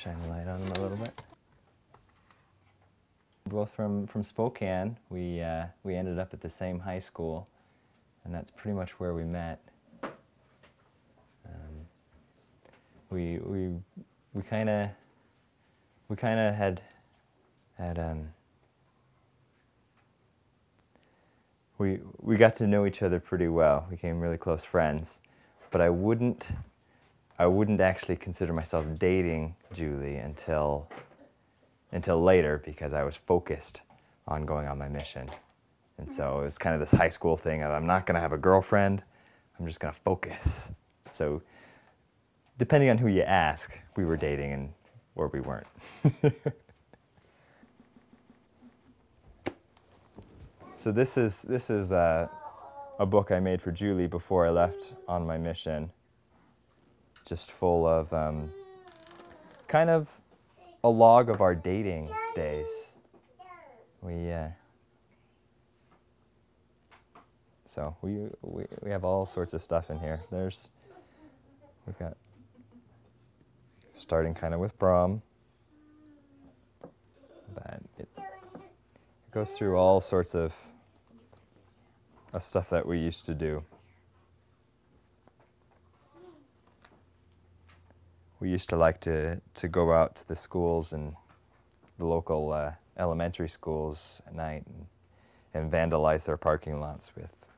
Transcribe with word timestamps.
shine 0.00 0.16
the 0.22 0.28
light 0.28 0.48
on 0.48 0.60
them 0.62 0.72
a 0.72 0.80
little 0.80 0.96
bit. 0.96 1.22
Both 3.46 3.70
from, 3.72 4.06
from 4.06 4.24
Spokane. 4.24 4.96
We, 5.10 5.42
uh, 5.42 5.66
we 5.82 5.94
ended 5.94 6.18
up 6.18 6.32
at 6.32 6.40
the 6.40 6.48
same 6.48 6.80
high 6.80 7.00
school, 7.00 7.48
and 8.24 8.34
that's 8.34 8.50
pretty 8.50 8.74
much 8.74 8.98
where 8.98 9.12
we 9.12 9.24
met. 9.24 9.60
Um, 10.02 11.86
we, 13.10 13.38
we, 13.38 13.70
we 14.32 14.42
kind 14.42 14.70
of 14.70 14.88
we 16.08 16.16
kind 16.16 16.40
of 16.40 16.54
had 16.54 16.80
had 17.78 17.98
um, 17.98 18.28
we 21.78 22.00
we 22.18 22.36
got 22.36 22.56
to 22.56 22.66
know 22.66 22.86
each 22.86 23.02
other 23.02 23.20
pretty 23.20 23.48
well. 23.48 23.86
We 23.88 23.96
became 23.96 24.20
really 24.20 24.38
close 24.38 24.64
friends, 24.64 25.20
but 25.70 25.80
I 25.80 25.90
wouldn't 25.90 26.48
I 27.40 27.46
wouldn't 27.46 27.80
actually 27.80 28.16
consider 28.16 28.52
myself 28.52 28.84
dating 28.98 29.54
Julie 29.72 30.16
until 30.16 30.90
until 31.90 32.22
later 32.22 32.60
because 32.66 32.92
I 32.92 33.02
was 33.02 33.16
focused 33.16 33.80
on 34.28 34.44
going 34.44 34.68
on 34.68 34.76
my 34.76 34.90
mission. 34.90 35.30
And 35.96 36.12
so 36.12 36.40
it 36.40 36.44
was 36.44 36.58
kind 36.58 36.74
of 36.74 36.80
this 36.80 36.90
high 36.90 37.08
school 37.08 37.38
thing 37.38 37.62
of 37.62 37.70
I'm 37.70 37.86
not 37.86 38.04
going 38.04 38.16
to 38.16 38.20
have 38.20 38.34
a 38.34 38.36
girlfriend. 38.36 39.02
I'm 39.58 39.66
just 39.66 39.80
going 39.80 39.94
to 39.94 40.00
focus. 40.00 40.70
So 41.10 41.40
depending 42.58 42.90
on 42.90 42.98
who 42.98 43.08
you 43.08 43.22
ask, 43.22 43.72
we 43.96 44.04
were 44.04 44.18
dating 44.18 44.52
and 44.52 44.74
or 45.14 45.28
we 45.28 45.40
weren't. 45.40 45.66
so 50.74 50.92
this 50.92 51.16
is 51.16 51.40
this 51.40 51.70
is 51.70 51.90
uh, 51.90 52.28
a 52.98 53.06
book 53.06 53.30
I 53.30 53.40
made 53.40 53.62
for 53.62 53.72
Julie 53.72 54.08
before 54.08 54.44
I 54.44 54.50
left 54.50 54.92
on 55.08 55.26
my 55.26 55.38
mission. 55.38 55.90
Just 57.30 57.52
full 57.52 57.86
of 57.86 58.12
um, 58.12 58.50
kind 59.68 59.88
of 59.88 60.08
a 60.82 60.88
log 60.88 61.30
of 61.30 61.40
our 61.40 61.54
dating 61.54 62.10
days. 62.34 62.96
We 64.02 64.32
uh, 64.32 64.48
so 67.64 67.94
we, 68.02 68.26
we 68.42 68.64
we 68.82 68.90
have 68.90 69.04
all 69.04 69.24
sorts 69.26 69.54
of 69.54 69.62
stuff 69.62 69.90
in 69.90 70.00
here. 70.00 70.18
There's 70.32 70.70
we've 71.86 71.96
got 72.00 72.16
starting 73.92 74.34
kind 74.34 74.52
of 74.52 74.58
with 74.58 74.76
prom. 74.76 75.22
But 77.54 77.80
it, 77.96 78.08
it 78.16 78.24
goes 79.30 79.56
through 79.56 79.76
all 79.76 80.00
sorts 80.00 80.34
of, 80.34 80.56
of 82.32 82.42
stuff 82.42 82.70
that 82.70 82.86
we 82.86 82.98
used 82.98 83.24
to 83.26 83.34
do. 83.34 83.62
We 88.40 88.50
used 88.50 88.70
to 88.70 88.76
like 88.76 89.00
to, 89.00 89.40
to 89.54 89.68
go 89.68 89.92
out 89.92 90.16
to 90.16 90.28
the 90.28 90.36
schools 90.36 90.92
and 90.92 91.14
the 91.98 92.06
local 92.06 92.52
uh, 92.52 92.72
elementary 92.98 93.48
schools 93.48 94.22
at 94.26 94.34
night 94.34 94.64
and, 94.66 94.86
and 95.52 95.70
vandalize 95.70 96.24
their 96.24 96.38
parking 96.38 96.80
lots 96.80 97.14
with, 97.14 97.48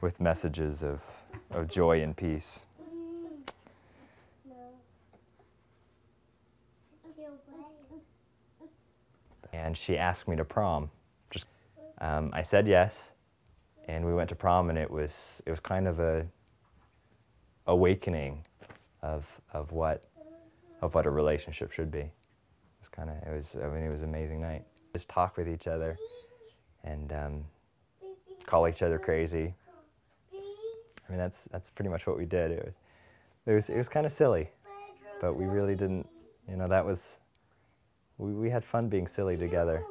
with 0.00 0.20
messages 0.20 0.82
of, 0.82 1.00
of 1.50 1.66
joy 1.66 2.02
and 2.02 2.16
peace. 2.16 2.66
and 9.52 9.76
she 9.76 9.96
asked 9.96 10.28
me 10.28 10.36
to 10.36 10.44
prom. 10.44 10.90
Just, 11.30 11.46
um, 12.00 12.30
I 12.32 12.42
said 12.42 12.66
yes, 12.66 13.10
and 13.88 14.04
we 14.04 14.14
went 14.14 14.28
to 14.30 14.34
prom, 14.34 14.70
and 14.70 14.78
it 14.78 14.90
was 14.90 15.42
it 15.46 15.50
was 15.50 15.60
kind 15.60 15.86
of 15.88 16.00
a 16.00 16.26
awakening 17.66 18.44
of 19.02 19.26
of 19.52 19.72
what 19.72 20.04
of 20.82 20.94
what 20.94 21.06
a 21.06 21.10
relationship 21.10 21.72
should 21.72 21.90
be. 21.90 22.10
It's 22.78 22.88
kind 22.88 23.10
of 23.10 23.16
it 23.16 23.34
was 23.34 23.56
I 23.56 23.68
mean 23.68 23.84
it 23.84 23.90
was 23.90 24.02
an 24.02 24.08
amazing 24.08 24.40
night. 24.40 24.64
Just 24.92 25.08
talk 25.08 25.36
with 25.36 25.48
each 25.48 25.66
other, 25.66 25.96
and 26.84 27.12
um, 27.12 27.44
call 28.46 28.66
each 28.68 28.82
other 28.82 28.98
crazy. 28.98 29.54
I 30.32 31.10
mean 31.10 31.18
that's 31.18 31.44
that's 31.44 31.70
pretty 31.70 31.90
much 31.90 32.06
what 32.06 32.16
we 32.16 32.24
did. 32.24 32.50
It 32.50 32.64
was 32.64 32.74
it 33.46 33.54
was 33.54 33.68
it 33.70 33.78
was 33.78 33.88
kind 33.88 34.06
of 34.06 34.12
silly, 34.12 34.50
but 35.20 35.34
we 35.34 35.44
really 35.44 35.74
didn't. 35.74 36.08
You 36.48 36.56
know 36.56 36.68
that 36.68 36.84
was 36.84 37.18
we, 38.18 38.32
we 38.32 38.50
had 38.50 38.64
fun 38.64 38.88
being 38.88 39.06
silly 39.06 39.36
together. 39.36 39.82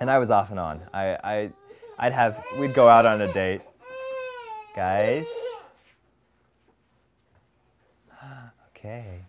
and 0.00 0.10
I 0.10 0.18
was 0.18 0.30
off 0.30 0.50
and 0.50 0.58
on. 0.58 0.80
I, 0.92 1.18
I, 1.22 1.50
I'd 1.98 2.12
have, 2.12 2.42
we'd 2.58 2.74
go 2.74 2.88
out 2.88 3.06
on 3.06 3.20
a 3.20 3.32
date. 3.32 3.60
Guys? 4.74 5.28
Okay. 8.76 9.20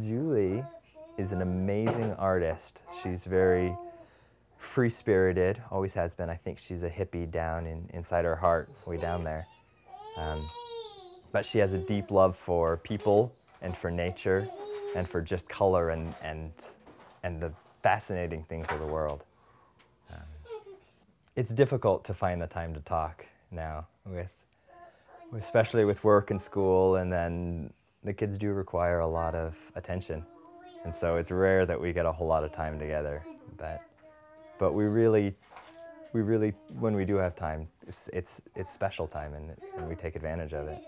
Julie 0.00 0.62
is 1.18 1.32
an 1.32 1.42
amazing 1.42 2.12
artist. 2.14 2.82
She's 3.02 3.24
very 3.24 3.76
free 4.58 4.88
spirited, 4.88 5.60
always 5.70 5.94
has 5.94 6.14
been. 6.14 6.30
I 6.30 6.36
think 6.36 6.58
she's 6.58 6.82
a 6.82 6.90
hippie 6.90 7.30
down 7.30 7.66
in, 7.66 7.88
inside 7.92 8.24
her 8.24 8.36
heart, 8.36 8.70
way 8.86 8.96
down 8.96 9.24
there. 9.24 9.46
Um, 10.16 10.40
but 11.32 11.44
she 11.44 11.58
has 11.58 11.74
a 11.74 11.78
deep 11.78 12.10
love 12.10 12.36
for 12.36 12.76
people 12.76 13.34
and 13.60 13.76
for 13.76 13.90
nature 13.90 14.48
and 14.94 15.08
for 15.08 15.20
just 15.20 15.48
color 15.48 15.90
and, 15.90 16.14
and, 16.22 16.52
and 17.22 17.40
the 17.40 17.52
fascinating 17.82 18.44
things 18.44 18.66
of 18.70 18.78
the 18.78 18.86
world. 18.86 19.24
It's 21.34 21.52
difficult 21.52 22.04
to 22.04 22.14
find 22.14 22.40
the 22.42 22.46
time 22.46 22.74
to 22.74 22.80
talk 22.80 23.26
now, 23.50 23.86
with, 24.04 24.28
especially 25.36 25.84
with 25.84 26.04
work 26.04 26.30
and 26.30 26.40
school, 26.40 26.96
and 26.96 27.12
then 27.12 27.72
the 28.04 28.12
kids 28.12 28.36
do 28.36 28.52
require 28.52 29.00
a 29.00 29.06
lot 29.06 29.34
of 29.34 29.56
attention. 29.74 30.24
And 30.84 30.94
so 30.94 31.16
it's 31.16 31.30
rare 31.30 31.64
that 31.64 31.80
we 31.80 31.92
get 31.92 32.06
a 32.06 32.12
whole 32.12 32.26
lot 32.26 32.44
of 32.44 32.52
time 32.52 32.78
together. 32.78 33.24
But 33.56 33.82
but 34.62 34.74
we 34.74 34.84
really, 34.84 35.34
we 36.12 36.20
really, 36.20 36.52
when 36.78 36.94
we 36.94 37.04
do 37.04 37.16
have 37.16 37.34
time, 37.34 37.66
it's, 37.88 38.08
it's, 38.12 38.42
it's 38.54 38.70
special 38.70 39.08
time 39.08 39.34
and, 39.34 39.56
and 39.76 39.88
we 39.88 39.96
take 39.96 40.14
advantage 40.14 40.52
of 40.52 40.68
it. 40.68 40.80